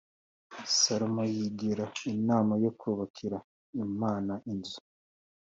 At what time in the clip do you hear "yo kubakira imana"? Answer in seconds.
2.63-4.33